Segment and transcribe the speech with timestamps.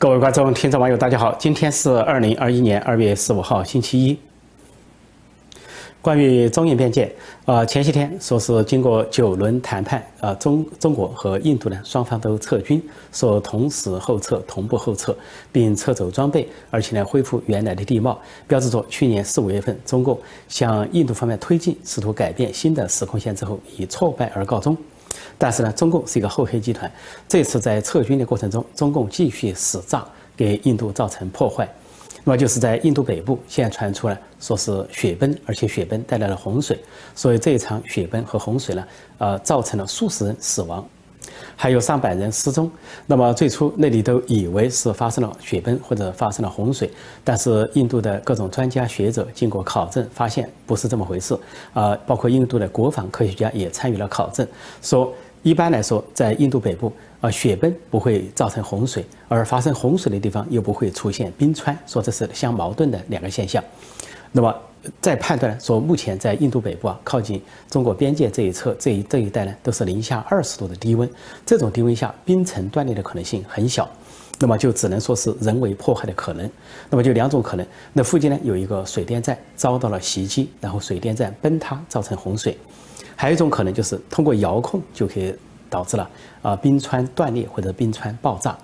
[0.00, 1.34] 各位观众、听众、网友，大家好！
[1.40, 4.16] 今天是二零二一年二月十五号，星期一。
[6.00, 7.12] 关于中印边界，
[7.46, 12.80] 呃，前些天说是经过九轮谈判，呃，中中国和印度呢双方都撤军，
[13.10, 15.12] 说同时后撤、同步后撤，
[15.50, 24.76] 并撤走装备，而且呢恢复原来的地貌，标志着去年四五月份中共向印度方面推进，试图改变新的时空线之后，以挫败而告终。
[25.36, 26.90] 但是呢，中共是一个厚黑集团。
[27.28, 30.06] 这次在撤军的过程中，中共继续使诈，
[30.36, 31.68] 给印度造成破坏。
[32.24, 36.78] 那么就是在印度北部，现在传出了说是雪崩，而且雪崩带来了洪水。
[37.14, 38.84] 所以这一场雪崩和洪水呢，
[39.18, 40.86] 呃，造成了数十人死亡，
[41.56, 42.70] 还有上百人失踪。
[43.06, 46.90] 那么最初那里都以为是发生了雪崩或者发生了洪水，
[47.24, 51.38] 但是印度的各种专家学者经过考证，发现不是这么回事。
[51.72, 54.46] 啊，包括印度的国防科学家也参与了考证，
[54.82, 55.12] 说。
[55.44, 63.62] 一般来说，在印度北部，啊，雪崩不会造成洪水，而发生洪水的地方又不会出现冰川，说这是相矛盾的两个现象。
[64.32, 64.54] 那么，
[65.00, 71.08] 再判断说，目前在印度北部啊，靠近中国边界这一侧这一这一带呢，都是零下二十度的低温，
[71.44, 73.88] 这种低温下冰层断裂的可能性很小，
[74.38, 76.48] 那么就只能说是人为破坏的可能。
[76.88, 82.56] 那么就两种可能，那附近呢有一个水电站遭到了袭击，然后水电站崩塌造成洪水。
[83.16, 85.34] 还有一种可能就是通过遥控就可以
[85.68, 86.08] 导致了
[86.40, 88.56] 啊冰川断裂或者冰川爆炸，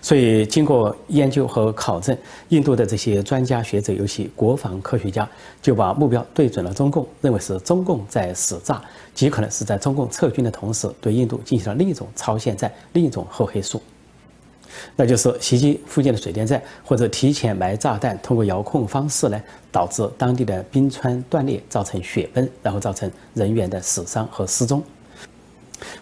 [0.00, 2.16] 所以经过研究和考证，
[2.48, 5.28] 印度的这些专家学者，尤其国防科学家，
[5.60, 8.82] 就把目标对准了中共，认为是中共在使诈，
[9.14, 13.82] 极可能是在中共撤军的同时，对印度进行了另一种超限战，另一种厚黑术。
[14.96, 19.38] 那就是袭击附近的水电站，或者提前埋炸弹，通过遥控方式呢，
[19.70, 24.82] 导致当地的冰川断裂，造成雪崩，然后造成人员的死伤和失踪。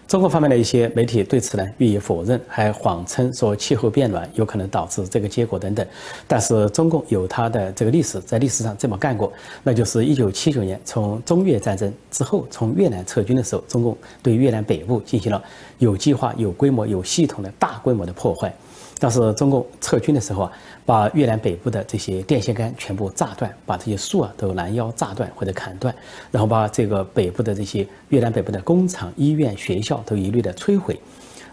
[0.07, 5.87] 中国方面的一些媒体对此呢予以否认，还谎称说气候变暖有可能导致这个结果等等。
[6.27, 9.33] 但是中共有它的这个历史，在历史上这么干过，
[9.63, 15.43] 那就是一九七九年从中越战争之后，从越南撤军的时候，中共对越南北部进行了
[15.79, 18.53] 有计划、有规模、有系统的大规模的破坏。
[19.01, 20.53] 当时中共撤军的时候啊，
[20.85, 25.93] 把越南北部的这些电线杆全部炸断，把这些树啊都拦腰炸断或者砍断，
[26.31, 31.01] 然后把这个北部的这些越南北部的工厂、医院、学校都一律的摧毁，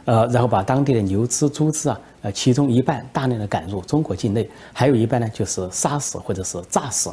[0.03, 7.09] 呃，然后把当地的牛只、猪只啊，呃，其中一半大量的赶入中国境内，还有一半呢就是杀死或者是炸死。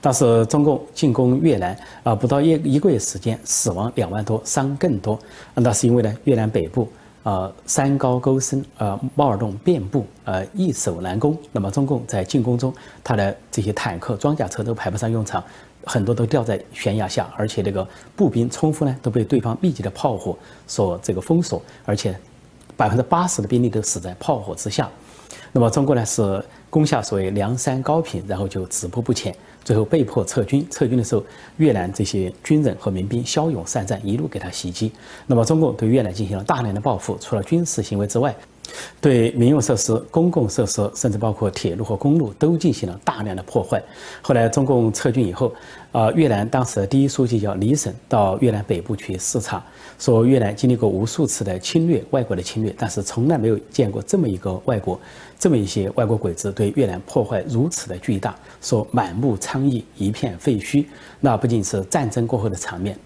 [0.00, 5.18] 当时中共进攻越南啊，不到一一个月时间，死亡两万多，伤更多。
[5.54, 6.88] 那是因为呢，越南北部。
[7.28, 11.36] 呃，山高沟深，呃，猫耳洞遍布，呃，易守难攻。
[11.52, 12.72] 那么中共在进攻中，
[13.04, 15.44] 他的这些坦克、装甲车都排不上用场，
[15.84, 20.34] 很多都掉在悬崖下，而且这个步兵冲锋呢，都被对方密集的炮火
[20.66, 22.18] 所这个封锁，而且
[22.78, 24.88] 百分之八十的兵力都死在炮火之下。
[25.52, 29.34] 那么中国呢是攻下所谓梁山高平，然后就止步不前。
[29.64, 31.22] 最后被迫撤军，撤军的时候，
[31.58, 34.90] 越南这些军人和民兵骁勇善战，一路给他袭击。
[35.26, 38.34] 那么中共对越南进行了大量的报复，除了军事行为之外。
[39.00, 43.82] 对民用设施、公共设施，甚至包括铁路和公路，都进行了大量的破坏。
[44.22, 45.52] 后来中共撤军以后，
[45.92, 49.64] 啊，越南当时的第一书记叫李省，到越南北部去视察，
[49.98, 55.00] 说越南经历过无数次的侵略，外国的侵略，但是从来没有见过这么一个外国，
[55.38, 60.84] 这么一些外国鬼子对越南破坏如此的巨大，说满目疮痍，一片废墟，
[61.20, 62.98] 那不仅是战争过后的场面。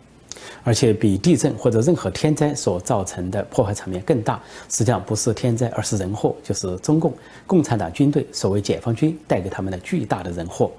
[0.65, 4.41] 而且比地震或者任何天灾所造成的破坏场面更大。
[4.69, 7.12] 实际上不是天灾，而是人祸，就是中共
[7.47, 10.71] 共产党军队所谓解放军带给他们的巨大的人祸。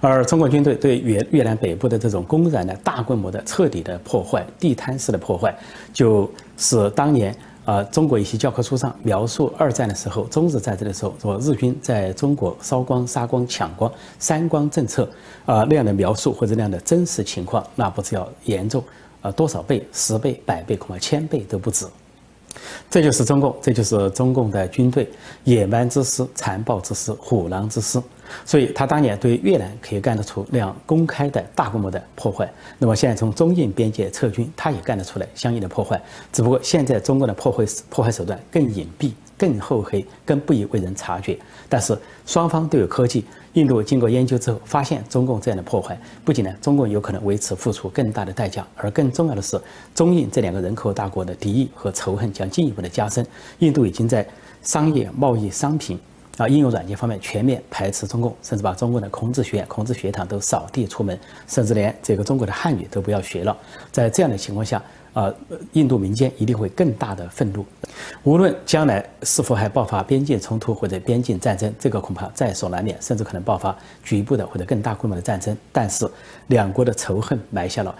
[0.00, 5.54] 而中国军队对越越南北部的这种公然的大规模的彻底的破坏，地摊式的破坏，
[5.92, 7.34] 就是当年。
[7.68, 15.06] 啊，中国一些教科书上描述二战的时候，中日战争的时候，说日军在中国烧光、杀光、抢光，三光政策，
[15.44, 18.82] 啊那样的描述或者那样的真实情况，那不是要严重
[19.20, 21.84] 啊多少倍、十倍、百倍，恐怕千倍都不止。
[22.88, 25.06] 这就是中共，这就是中共的军队
[25.44, 28.00] 野蛮之师、残暴之师、虎狼之师。
[28.44, 36.00] 所以他当年对越南可以干得出那样公开的大规模的破坏，那么现在从中印边界撤军，他也干得出来相应的破坏。
[36.32, 41.38] 只不过现在中国的破坏破坏手段更隐蔽、更厚黑、更不易为人察觉。
[41.68, 41.96] 但是
[42.26, 49.60] 双方都有科技，印度经过研究之后发现，中共这样的破坏不仅呢，中共有可能为此付出更大的代价，而更重要的是，
[49.94, 53.26] 中印这两个人口大国的敌意和仇恨将进一步的加深。
[53.58, 54.26] 印度已经在
[54.62, 55.98] 商业、贸易、商品。
[56.38, 61.18] 啊，应用软件方面全面排斥中共，甚至把中共的孔子学院、孔子学堂都扫地出门，
[61.48, 63.54] 甚至连这个中国的汉语都不要学了。
[63.90, 64.80] 在这样的情况下，
[65.12, 65.34] 啊，
[65.72, 67.66] 印度民间一定会更大的愤怒。
[68.22, 75.56] 无论将来是否还爆发边境冲突或者边境战争，这个恐怕在所难免，甚至可能爆发局部的或者更大规模的战争。
[75.72, 76.08] 但是
[76.46, 77.92] 两国的仇恨埋下了，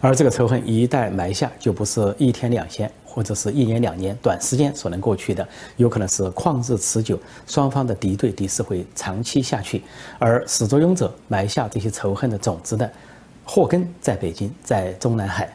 [0.00, 2.88] 而这个仇恨一旦埋下，就不是一天两天
[3.18, 5.44] 或者是一年两年短时间所能过去的，
[5.76, 7.18] 有可能是旷日持久，
[7.48, 9.82] 双方的敌对敌视会长期下去。
[10.20, 12.88] 而始作俑者埋下这些仇恨的种子的
[13.44, 15.52] 祸根在北京，在中南海。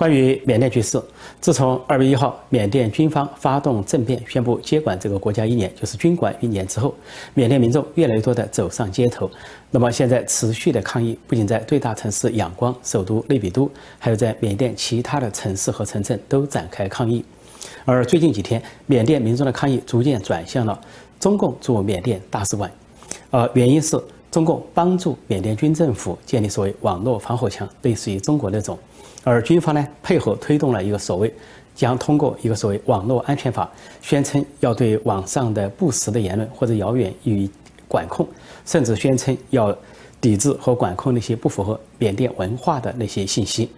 [0.00, 0.98] 关于缅甸局势，
[1.42, 6.94] 自从二月一号缅甸军方发动政变，宣布接管这个国家一年，就是军管一年之后，
[7.34, 9.30] 缅甸民众越来越多的走上街头。
[9.70, 17.22] 那么现在持续的抗议，不仅在最大城市仰光、首都内比都，还有在缅甸其他的城市和城镇都展开抗议。
[17.84, 20.80] 而最近几天，缅甸民众的抗议逐渐转向了
[21.18, 22.72] 中共驻缅甸大使馆，
[23.32, 28.78] 呃，原因是中共帮助缅甸军政府建立所谓网络防火墙，类似于中国那种。
[29.22, 31.32] 而军方呢，配合推动了一个所谓
[31.74, 33.70] 将通过一个所谓网络安全法，
[34.00, 37.50] 宣称要对网上的不实的言论或者谣言予以
[37.86, 38.26] 管控，
[38.64, 39.76] 甚至宣称要
[40.20, 43.70] 抵制和管控那些不符合缅甸文化的那些信息。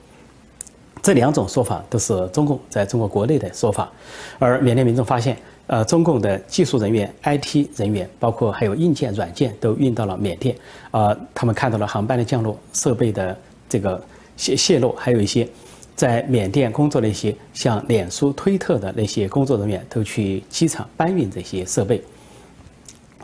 [1.02, 3.90] 这两种说法都是中共在中国国内的说法，
[4.38, 5.36] 而缅甸民众发现，
[5.66, 10.56] 呃，中共的技术人员、IT 人员，包括还有硬件、软件都运到了缅甸，
[10.92, 13.36] 啊，他们看到了航班的降落、设备的
[13.68, 14.00] 这个。
[14.36, 15.46] 泄泄露，还有一些
[15.94, 22.02] 在缅甸工作的一些像脸书、推特的那些工作人员都去机场搬运这些设备，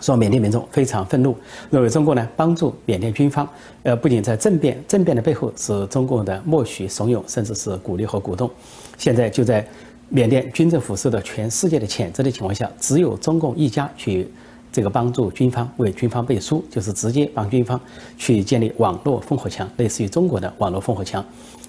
[0.01, 1.37] 说缅甸民众非常愤怒，
[1.71, 3.49] 认为中国呢帮助缅甸军方，
[3.83, 8.51] 呃，不仅在政变政变的背后是中共的默许、怂恿，甚至是鼓励和鼓动，
[8.97, 9.67] 现在就在
[10.09, 14.29] 缅甸军政府受到全世界的谴责的情况下，只有中共一家去。
[14.71, 17.81] 这个帮助军方为军方背书，就是直接帮军方
[18.17, 21.25] 去建立网络烽火墙，类似于中国的网络烽火墙。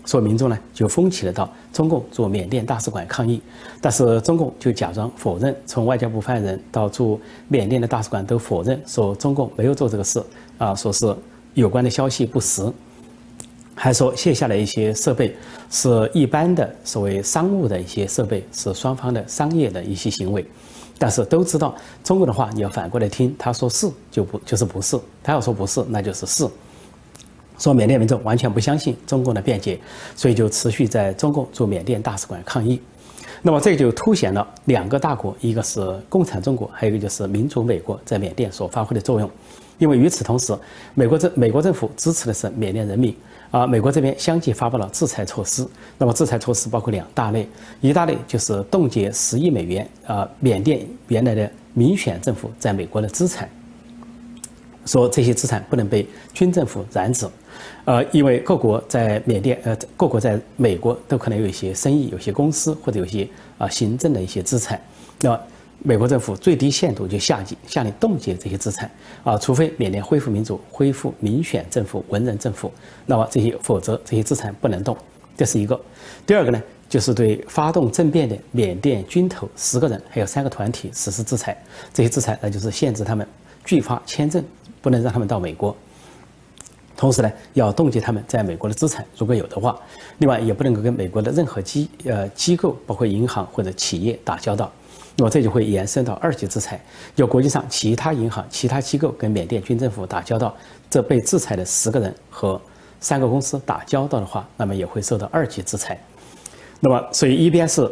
[0.06, 3.40] 所以民众呢就风起了到中共驻缅甸大使馆抗议，
[3.80, 10.24] 但是中共就假装否认，从外交部发言人到驻缅甸的大使馆都否认，说中共没有做这个事
[10.58, 11.16] 啊，说是
[11.54, 12.64] 有关的消息不实，
[13.76, 15.36] 还说卸下来一些设备
[15.70, 20.44] 是一般的所谓商务的一些设备，是双方的商业的一些行为。
[21.00, 21.74] 但是都知道
[22.04, 26.48] 中国的话，你要反过来听，他说是就不就是不是，他要说不是那就是是。
[27.58, 29.80] 说缅甸民众完全不相信中共的辩解，
[30.16, 32.82] 所以就持续在中共驻缅甸大使馆抗议。
[33.42, 39.30] 那么这就凸显了两个大国，一个是共产中国，还有一个就是民主美国在缅甸所发挥的作用。
[39.78, 40.54] 因为与此同时，
[40.94, 43.16] 美国政美国政府支持的是缅甸人民。
[43.52, 45.68] 啊，美国这边相继发布了制裁措施。
[45.98, 47.48] 那么，制裁措施包括两大类，
[47.82, 53.50] 一大类就是冻结十亿美元啊，缅甸原来的民选政府在美国的资产，
[54.86, 57.28] 说这些资产不能被军政府染指。
[57.86, 64.80] 呃，因为各国在缅甸，呃，各国在美国都可能有一些生意、有些公司或者有些啊行政的一些资产，
[65.22, 65.40] 那么。
[65.82, 68.90] 美国政府最低限度就下级下令冻结这些资产
[69.24, 72.72] 啊，除非缅甸恢复民主、恢复民选政府、文人政府，
[73.06, 74.96] 那么这些否则这些资产不能动。
[75.38, 75.80] 这是一个。
[76.26, 81.58] 第二个呢，就是对发动政变的缅甸军头十个人还有三个团体实施制裁。
[81.94, 83.26] 这些制裁那就是限制他们
[83.64, 84.44] 拒发签证，
[84.82, 85.74] 不能让他们到美国。
[86.98, 89.80] 同时呢，要冻结他们在美国的资产，如果有的话。
[90.18, 94.70] 另外，也不能够跟美国的任何机呃机构，包括银行或者企业打交道。
[95.20, 96.80] 那么这就会延伸到二级制裁，
[97.14, 100.56] 就国际上其他银行、其他机构跟缅甸军政府打交道，
[100.90, 102.60] 这被制裁的十个人和
[103.02, 106.02] 三个公司打交道的话，那么也会受到二级制裁。
[106.80, 107.92] 那么，所以一边是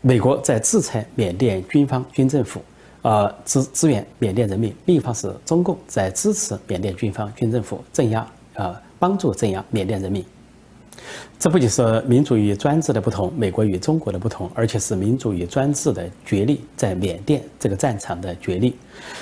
[0.00, 2.62] 美国在制裁缅甸军方、军政府，
[3.02, 10.24] 啊支支援缅甸人民；另一方是中共在支持缅甸军方、军政府镇压，啊帮助镇压缅甸人民。
[11.38, 18.76] 这不仅是民主与专制的不同，美国与中国的不同，而且是民主与专制的角力在缅甸这个战场的角力。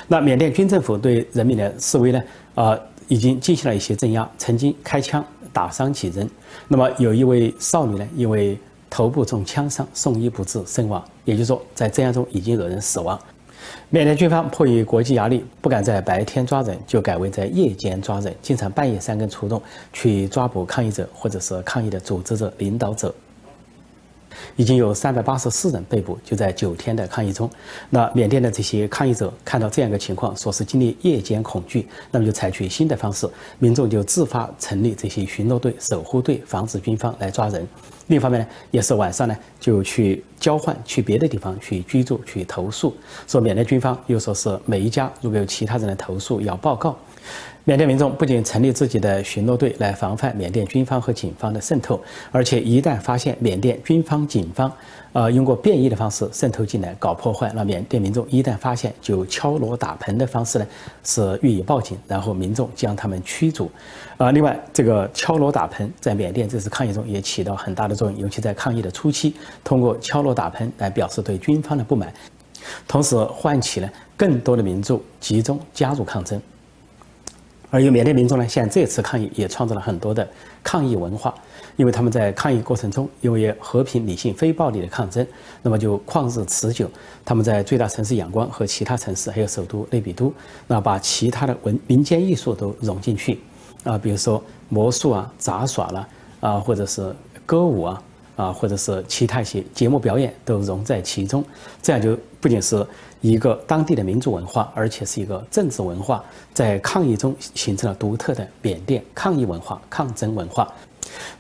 [0.09, 2.23] 那缅甸军政府对人民的示威呢？
[2.55, 6.29] 啊，已经进行了一些镇压，曾经开枪打伤几人。
[6.67, 8.59] 那么有一位少女呢，因为
[8.91, 11.03] 头部中枪伤，送医不治身亡。
[11.25, 13.19] 也就是说，在镇压中已经有人死亡。
[13.91, 19.61] 缅甸军方迫于国际压力，不敢在白天抓人，就改为在夜间抓人，经常半夜三更出动
[19.93, 23.15] 去抓捕抗议者或者是抗议的组织者、领导者。
[24.57, 27.51] 已经有三百八十四人被捕，就在九天的抗议中。
[27.91, 37.67] 那缅甸的这些抗议者看到这样一个情况，说是经历夜间恐惧，那么就采取新的方式，民众就自发成立这些巡逻队、守护队，防止军方来抓人。
[38.09, 42.95] 另一方面呢，也是晚上呢就去交换，去别的地方去居住，去投诉。
[43.27, 46.99] 说缅甸军方又说是每一家如果有其他人的投诉要报告。
[47.69, 52.01] 缅甸民众不仅成立自己的巡逻队来防范缅甸军方和警方的渗透，
[52.33, 54.73] 而且一旦发现缅甸军方、警方，
[55.13, 60.67] 呃，用过变异的方式渗透进来搞破坏，那缅甸民众一旦发现，就敲锣打盆的方式呢，
[61.05, 63.71] 是予以报警，然后民众将他们驱逐。
[64.17, 72.11] 啊，另外这个敲锣打盆在缅甸这次抗议中也起到很大的作用，尤其在抗议的初期，通过敲锣打盆来表示对军方的不满，
[72.87, 76.41] 同时唤起了更多的民众集中加入抗争。
[77.71, 80.27] 而有缅甸民众呢，像这次抗议也创造了很多的
[80.63, 81.35] 抗议文化，
[81.77, 85.27] 因为他们在抗议过程中，因为和平、理性、非暴力的抗争，
[85.63, 86.91] 那么就旷日持久。
[87.25, 90.33] 他们在最大城市仰光和其他城市，还有首都内比都，
[90.67, 93.39] 那把其他的文民间艺术都融进去，
[93.85, 96.09] 啊，比如说魔术啊、杂耍啦，
[96.41, 98.03] 啊，或者是歌舞啊。
[98.39, 101.45] 啊，或者是其他一些节目表演都融在其中，
[101.83, 102.87] 这样就不仅是
[103.21, 110.73] 一个当地的民族文化，而且是一个政治文化，在抗议中形成了独特的缅甸抗议文化、抗争文化。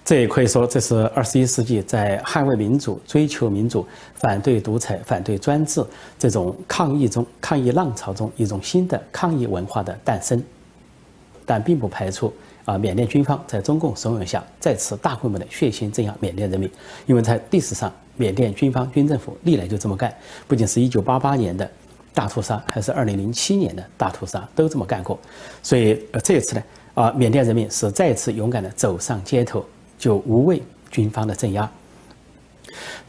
[0.05, 5.81] 这也可以说，这是二十一世纪在捍卫民主、追求民主、反对独裁、反对专制
[6.19, 10.43] 这种抗议中、抗议浪潮中一种新的抗议文化的诞生，
[11.47, 12.35] 但并不排除。
[12.68, 16.70] 啊，缅甸军方在中共怂恿下再次大规模的血腥镇压缅甸人民，
[17.06, 20.14] 因为在历史上，缅甸军方军政府历来就这么干，
[20.46, 21.66] 不仅是一九八八年的
[22.12, 25.18] 大屠杀，还是二零零七年的大屠杀都这么干过，
[25.62, 29.64] 所以呃这一次呢，啊缅甸人民是再次勇敢的走上街头，
[29.98, 31.70] 就无畏军方的镇压。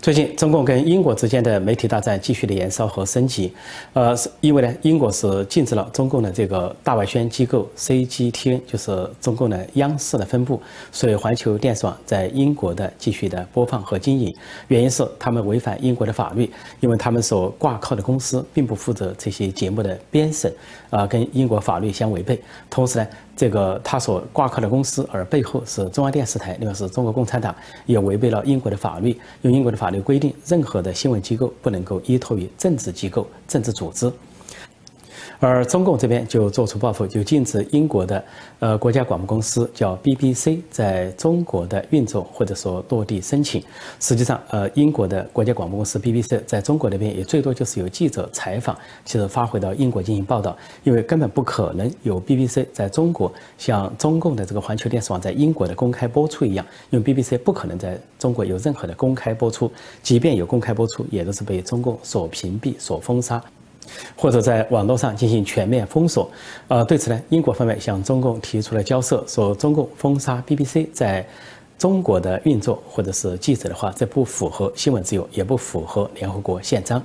[0.01, 3.51] 最近，中共跟英国之间的媒体大战继续的延烧和升级。
[3.91, 14.34] 呃，是因为呢，英国是禁止了中共的这个大外宣机构 CGTN，就是中共的央视的分部，所以环球电视网在英国的继续的播放和经营。
[14.70, 20.50] 原因是他们违反英国的法律，因为他们所挂靠的公司并不负责这些节目的编审，
[20.89, 22.41] 啊，跟英国法律相违背。
[22.70, 23.08] 同时呢。
[23.39, 27.55] 这个他所挂靠的公司，而背后是中央电视台，另外是中国共产党，
[27.86, 29.17] 也违背了英国的法律。
[29.43, 34.12] 用英国的法律规定，任何的新闻机构不能够依托于政治机构、政治组织。
[35.41, 38.22] 而中共这边就做出报复，就禁止英国的
[38.60, 43.63] 呃国家广播公司叫 BBC 在中国的运作或者说落地申请。
[44.01, 59.72] 实际上，呃，英国的国家广播公司 BBC 在中国那边也最多就是有记者采访，其实发回到英国进行报道，因为根本不可能有 BBC 在中国像中共的这个环球电视网在英国的公开播出一样，因为 BBC 不可能在中国有任何的公开播出，
[60.03, 63.41] 即便有公开播出，也都是被中共所屏蔽、所封杀。
[64.15, 66.29] 或者在网络上进行全面封锁，
[66.67, 71.25] 呃，对此呢，英国方面向中共提出了交涉，说中共封杀 BBC 在
[71.77, 77.01] 中国的运作或者是记者的话，这不符合新闻自由，也不符合联合国宪章。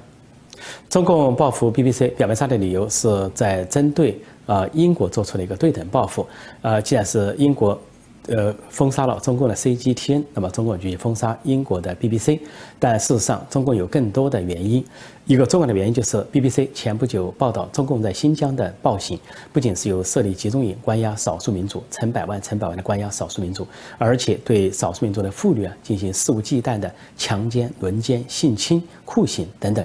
[0.88, 6.26] 中共报复 BBC 表面上的理由是在针对呃英国做出了一个对等报复，
[6.62, 7.79] 呃，既然是英国。
[8.28, 12.40] 呃，封杀了中共的 CGTN，那么中共就封杀英国的 BBC。
[12.78, 14.83] 但事实上，中共有更多的原因。
[15.26, 19.19] 一个重要的原因就是 BBC 前不久报道中共在新疆的暴行，
[19.52, 23.66] 不仅是有设立集中营关押少数民族，成百万、成百万的关押少数民族，
[23.99, 29.85] 而且对少数民族的妇女啊进行肆无忌惮的强奸、轮奸、性侵、酷刑等等。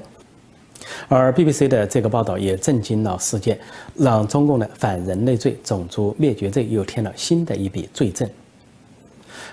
[1.08, 3.60] 而 BBC 的这个报道也震惊了世界，
[3.96, 8.30] 让中共的反人类罪、种族灭绝罪又添了新的一笔罪证。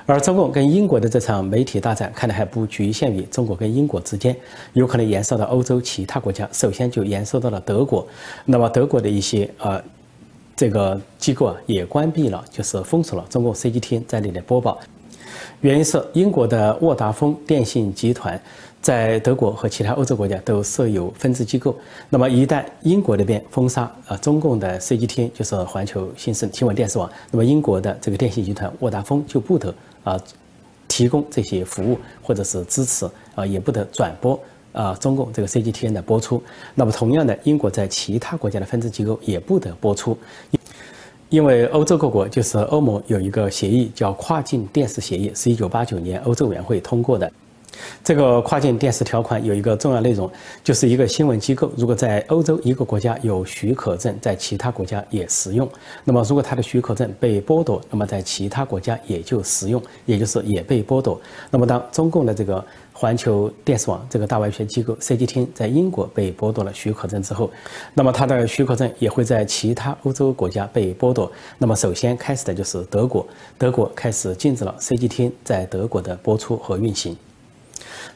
[0.05, 4.37] 而中共跟英国的这场媒体大战，看来还不局限于中国跟英国之间，
[4.73, 6.49] 有可能延烧到欧洲其他国家。
[6.53, 8.07] 首先就延烧到了德国，
[8.45, 9.83] 那么德国的一些呃
[10.55, 14.79] 这个机构啊，也关闭了，就是封锁了中共 CGTN 在内的播报。
[15.61, 18.41] 原因是英国的沃达丰电信集团。
[18.87, 21.77] 在德国和其他欧洲国家都设有分支机构。
[22.09, 29.75] 那么，一旦英国那边封杀啊中共的 CGTN，就是环球新闻新闻电视网，那么英国的这个电信集团沃达丰就不得
[30.05, 30.17] 啊
[30.87, 34.39] 提供这些服务，或者是支持啊，也不得转播
[34.71, 36.41] 啊中共这个 CGTN 的播出。
[36.77, 40.17] 那么，同样的，英国在其他国家的分支机构也不得播出，
[41.29, 47.29] 因为欧洲各国就是欧盟有一个协议叫跨境电视协议，是一九八九年欧洲委员会通过的。
[48.05, 50.31] 这个跨境电视条款有一个重要内容，
[50.63, 55.69] 就是一个新闻机构如果在欧洲一个国家有许可证，在其他国家也适用。
[56.05, 61.21] 那么如果他的许可证被剥夺，那么在其他国家也就适用，也就是也被剥夺。
[61.51, 67.51] 那么当中共的这个环球电视网这个大外宣机构 CGT 在英国被剥夺了许可证之后，
[67.95, 71.31] 那么它的许可证也会在其他欧洲国家被剥夺。
[71.59, 73.27] 那么首先开始的就是德国，
[73.59, 77.17] 德国开始禁止了 CGT 在德国的播出和运行。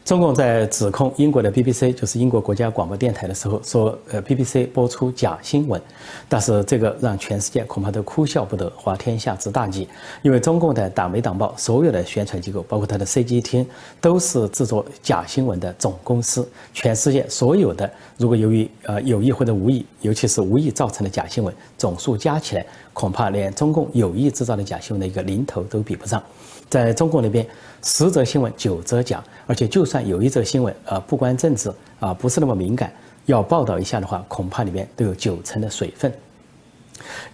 [0.04, 5.80] 中共在指控英国的 BBC，就是英国国家广播电台的时候，说，呃，BBC 播出假新闻，
[6.28, 9.88] 但是这个让全世界恐怕都哭笑不得，滑天下之大稽。
[10.22, 13.66] 因为中共的党媒党报所有的宣传机构，包括它的 CGT，
[14.00, 16.48] 都是制作假新闻的总公司。
[16.72, 26.22] 全世界所有的，如果由于呃有意或者无意，尤其是无意造成的假新闻，总数加起来，恐怕连中共有意制造的假新闻的一个零头都比不上。
[26.68, 27.46] 在中共那边，
[27.82, 32.92] 十则新闻九则假，而且就算有一则新闻，啊，不关政治啊，不是那么敏感，
[33.24, 36.12] 要报道一下的话，恐怕里面都有九成的水分。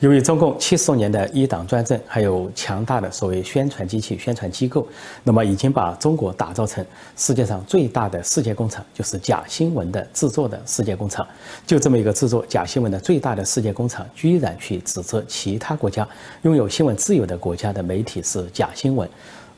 [0.00, 4.87] 由于中共七十多年的一党专政，还有强大的所谓宣传机器、宣传机构，
[5.25, 6.85] 那么已经把中国打造成
[7.16, 11.26] 世界上最大的世界工厂，就是假新闻的制作的世界工厂。
[11.66, 16.06] 就这么一个制作假新闻的最大的世界工厂，居然去指责其他国家
[16.42, 19.09] 拥有新闻自由的国家的媒体是假新闻，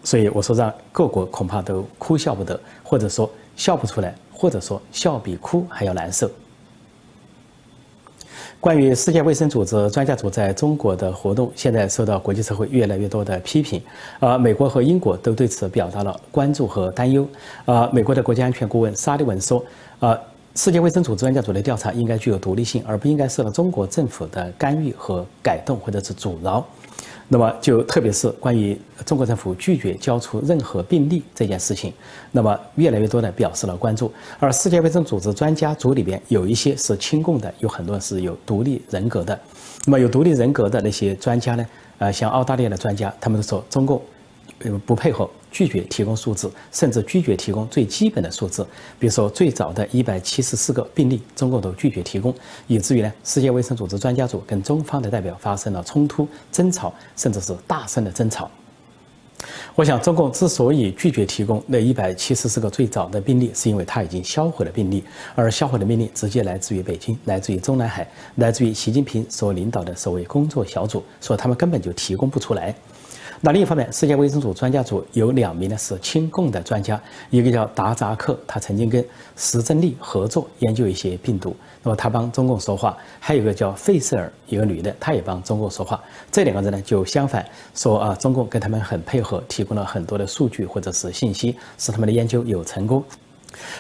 [0.04, 6.30] 所以我说让各国恐怕都哭笑不得，或者说笑不出来，或者说笑比哭还要难受。
[8.60, 13.80] 关于世界卫生组织专家组在中国的活动，现在受到国际社会越来越多的批评，
[14.18, 17.26] 呃美国和英国都对此表达了关注和担忧。
[17.66, 19.64] 呃，美国的国家安全顾问沙利文说，
[20.00, 20.18] 呃，
[20.56, 26.66] 世界卫生组织专家组的调查应该具有独立性，而不应该受到中国政府的干预和改动或者是阻挠。
[27.28, 31.92] 那么，就特别是关于中国政府拒绝交出任何病例这件事情，
[32.32, 34.10] 那么越来越多的表示了关注。
[34.38, 39.38] 而世界卫生组织专家组里边有一些是亲共的，有很多是有独立人格的。
[39.84, 41.66] 那么有独立人格的那些专家呢？
[41.98, 44.00] 呃，像澳大利亚的专家，他们都说中共。
[44.84, 48.66] 不配合，拒绝提供数字，甚至拒绝提供最基本的数字，
[48.98, 52.34] 比如说最早的一百七十四个病例，中共都拒绝提供，
[52.66, 58.50] 以至于呢，世界卫生组织专家组跟中方的代表发生了冲突、争吵，甚至是大声的争吵。
[59.76, 65.04] 我想，中共之所以拒绝提供那一百七十四个最早的病例，是因为他已经销毁了病例，
[65.36, 72.74] 而销毁的病例直接来自于北京，来自于中南海，来自于习近平所领导的所谓工作小组，所以他们根本就提供不出来。
[73.40, 79.04] 那另一方面，世界卫生组专家组有两名呢是亲共的专家，一个叫达扎克，他曾经跟
[79.36, 86.02] 石正丽合作研究一些病毒，那么他帮中共说话；还有一个叫费舍尔，一个女的，她也帮中共说话。
[86.32, 93.04] 这两个人呢就相反，说啊，中共跟他们很配合，提供了很多的数据或者是信息，使他们的研究有成功。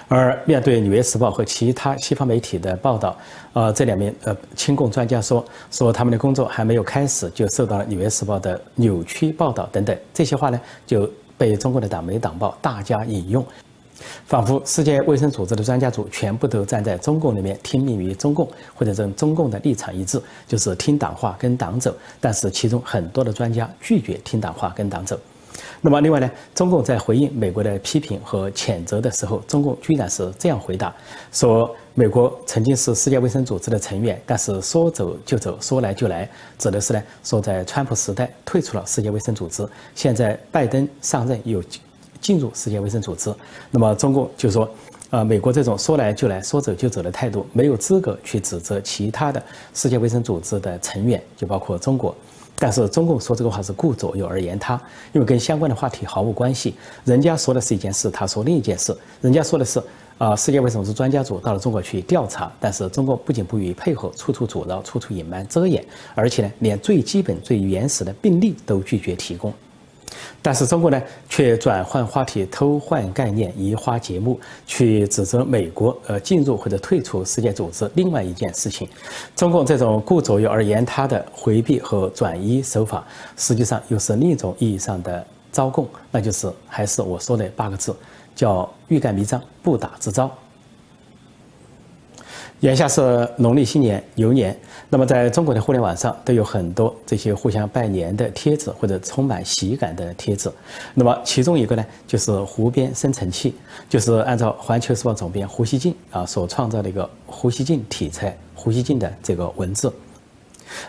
[0.08, 3.16] 而面对《纽约时报》和其他西方媒体的报道，
[3.52, 13.44] 呃，这两名呃亲共专家说说他们的工作还没有开始就受到了《纽约时报》的扭曲报道等等，这些话呢就被中国的党媒党报大加引用，
[14.26, 21.94] 仿佛世界卫生组织的专家组全部都站在中共那边听命于中共，或者跟中共的立场一致，就是听党话跟党走。
[22.20, 25.18] 但是其中很多的专家拒绝听党话跟党走。
[25.80, 30.94] 那么，另外呢，中共在回应美国的批评和谴责的时候，中共居然是这样回答：
[31.32, 41.62] 说美国曾经是世界卫生组织的成员，但是说走就走，说来就来，指的是呢，说在川普时代退出了世界卫生组织，现在拜登上任又
[42.20, 43.32] 进入世界卫生组织。
[43.70, 44.68] 那么，中共就说，
[45.10, 49.42] 呃，美国这种说来就来说走就走的态度，没有资格去指责其他的
[49.74, 52.14] 世界卫生组织的成员，就包括中国。
[52.60, 54.74] 但是中共说这个话是顾左右而言他，
[55.12, 56.74] 因为跟相关的话题毫无关系。
[57.04, 58.96] 人家说的是一件事，他说另一件事。
[59.20, 59.80] 人家说的是，
[60.18, 65.84] 啊，世界卫生组织专家组到了中国去调查，但是中国不仅不予以配合，处处阻挠，处处隐瞒遮掩，
[66.16, 69.54] 而且呢，连最基本、最原始的病例都拒绝提供。
[70.40, 77.90] 但是中国呢，却转换话题、偷换概念、移花接木，去指责美国呃进入或者退出世界组织。
[77.94, 78.88] 另外一件事情，
[79.34, 83.04] 中共这种顾左右而言他的回避和转移手法，
[83.36, 87.94] 实际上又是另一种意义上的招供，那就是还是我说的八个字，
[88.34, 90.30] 叫欲盖弥彰、不打自招。
[92.60, 94.56] 眼下是农历新年牛年，
[94.88, 100.52] 那么在中国的互联网上都有很多这些互相拜年的帖子，或者充满喜感的帖子。
[100.92, 103.54] 那么其中一个呢，就是湖边生成器，
[103.88, 109.92] 就是按照环球时报总编胡锡进啊所创造的一个胡锡进题材、胡锡进的这个文字。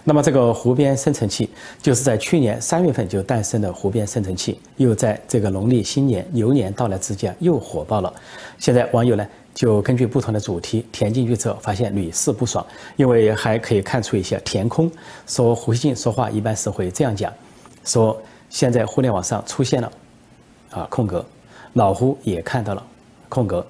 [0.03, 1.49] 那么这个湖边生成器
[1.81, 8.11] 就是在去年三月份就诞生的湖边生成器，又在这个农历新年牛年到来之际啊，又火爆了。
[8.57, 14.89] 现在网友呢就根据不同的主题填进去之后，发现屡试不爽，因为还可以看出一些填空。
[15.27, 17.33] 说胡锡进说话一般是会这样讲，
[17.83, 19.91] 说现在互联网上出现了
[20.71, 21.25] 啊空格，
[21.73, 22.85] 老胡也看到了
[23.27, 23.65] 空格，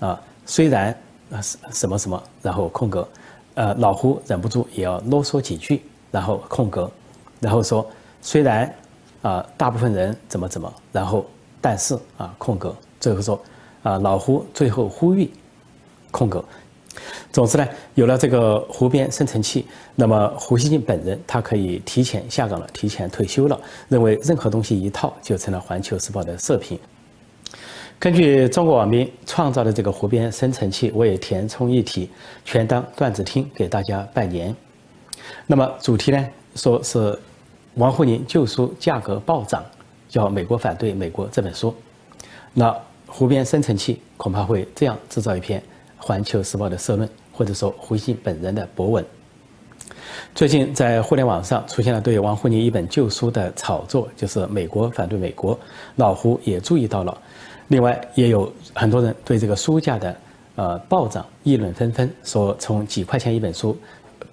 [0.00, 0.96] 啊虽然
[1.30, 1.40] 啊
[1.72, 3.06] 什么什么，然后空格。
[3.54, 6.90] 呃，老胡忍不住也要啰嗦几句，然后空格，
[7.38, 7.86] 然后说，
[8.22, 8.74] 虽然
[9.20, 11.26] 啊，大部分人怎么怎么，然后
[11.60, 13.38] 但是啊，空格，最后说，
[13.82, 15.30] 啊，老胡最后呼吁，
[16.10, 16.44] 空格。
[17.32, 26.78] 总之呢，有了这个湖边生成器，那么胡锡进本人他可以提前下岗了，提前退休了，认为任何东西一套就成了《环球时报》的社评。
[27.98, 32.10] 根据中国网民创造的这个湖边生成器，我也填充一题，
[32.44, 34.54] 全当段子听，给大家拜年。
[35.46, 37.18] 那么主题呢，说是
[37.74, 39.64] 王沪宁旧书价格暴涨，
[40.08, 41.74] 叫美国反对美国这本书。
[42.52, 42.76] 那
[43.12, 45.60] 湖边生成器恐怕会这样制造一篇
[45.98, 49.04] 《环球时报》的社论，或者说胡锡本人的博文。
[50.34, 55.56] 最近在互联网上出现了对王沪宁一本旧书的炒作，就是美国反对美国，
[55.96, 57.16] 老胡也注意到了。
[57.68, 60.16] 另外，也有很多人对这个书价的
[60.54, 63.76] 呃暴涨议论纷纷，说从几块钱一本书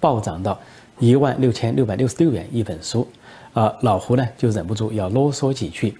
[0.00, 0.58] 暴涨到
[0.98, 3.06] 一万六千六百六十六元一本书，
[3.52, 5.94] 啊，老胡呢就忍不住要啰嗦几句。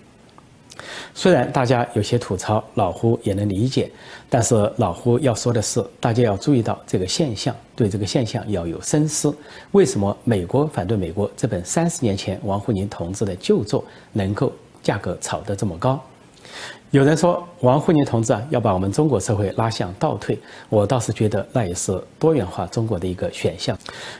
[1.14, 3.90] 虽然大家有些吐槽，老胡也能理解，
[4.28, 9.34] 但是老胡要说的是，大家要注意到这个现象，对这个现象要有深思。
[9.72, 16.02] 为什么美国反对美国这本三十年前王沪宁同志的旧作能够价格炒得这么高？
[16.90, 20.36] 有人说王沪宁同志啊要把我们中国社会拉向倒退，
[20.68, 23.78] 我倒是觉得那也是多元化中国的一个选项。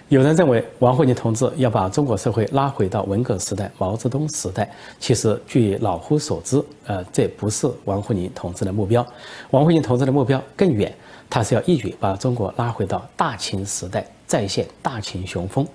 [0.09, 4.71] 有人认为王沪宁同志要把中国社会拉回到文革时代、毛泽东时代。
[5.01, 9.05] 其实据老夫所知，呃，这不是王沪宁同志的目标。
[9.51, 10.95] 王沪宁同志的目标更远，
[11.29, 15.67] 他是要一举把中国拉回到大秦时代，再现大秦雄风。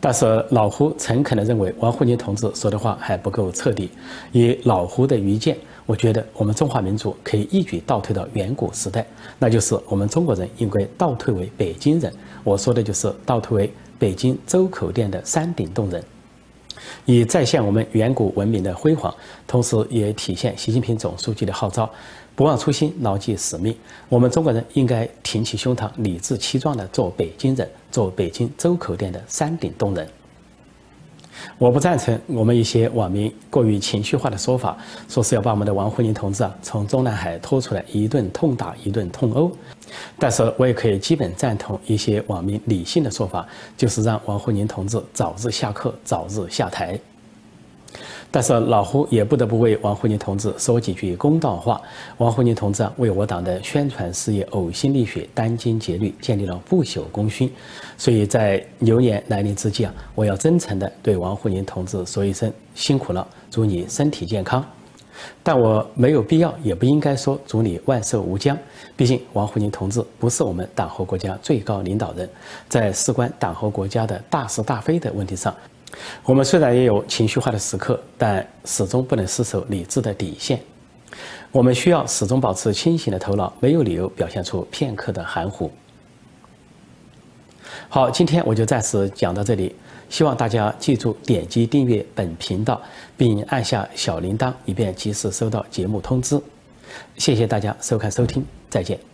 [0.00, 3.90] 但是老胡诚恳地认为，王沪宁同志说的话还不够彻底。
[4.32, 9.06] 以老胡的愚见，我觉得我们中华民族可以一举倒退到远古时代，
[9.38, 12.12] 那就是我们中国人应该倒退为北京人。
[12.44, 16.02] 我说的就是倒退为北京周口店的山顶洞人。
[17.04, 19.14] 以再现我们远古文明的辉煌，
[19.46, 21.88] 同时也体现习近平总书记的号召，
[22.40, 23.76] 不忘初心，牢记使命。
[24.08, 30.08] 我们中国人应该挺起胸膛，理直气壮地做北京人，做北京周口店的山顶洞人。
[31.58, 34.74] 我不赞成我们一些网民过于情绪化的说法，
[35.06, 39.52] 说是要把我们的王沪宁同志啊从中南海拖出来，一顿痛打，一顿痛殴。
[40.18, 46.98] 但是我也可以基本赞同一些网民理性的说法，就是让王沪宁同志早日下课，早日下台。
[48.30, 51.80] 但是老胡也不得不为王沪宁同志说几句公道话。
[52.18, 57.50] 王沪宁同志为我党的宣传事业呕心沥血、殚精竭虑，建立了不朽功勋。
[57.98, 64.64] 所以在牛年来临之际啊，我要真诚地对王沪宁同志说一声辛苦了，祝你身体健康。
[65.42, 68.56] 但我没有必要，也不应该说祝你万寿无疆。
[68.96, 72.26] 毕竟王沪宁同志不是我们党和国家最高领导人，
[72.68, 75.54] 在事关党和国家的大是大非的问题上，
[76.24, 80.60] 我们虽然也有情绪化的时刻，但始终不能失守理智的底线。
[81.52, 85.70] 我们需要始终保持清醒的头脑，没有理由表现出片刻的含糊。
[87.88, 89.74] 好，今天我就暂时讲到这里。
[90.08, 92.80] 希望大家记住点击订阅本频道，
[93.16, 96.40] 并按下小铃铛，以便及时收到节目通知。
[97.16, 99.09] 谢谢大家收看收听，再见。